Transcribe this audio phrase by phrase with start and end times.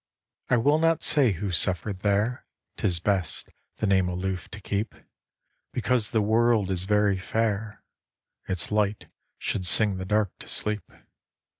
[0.49, 4.95] I will not say who suffered there, 'Tis best the name aloof to keep,
[5.73, 7.83] Because the world is very fair
[8.47, 10.91] Its light should sing the dark to sleep.